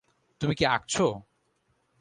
তুমি 0.41 0.53
কি 0.55 0.65
আঁকছো? 0.65 1.05